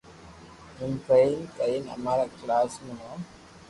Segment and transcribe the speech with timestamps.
[0.79, 3.19] ايم ڪرين ڪرين امارو ڪلاس مي نوم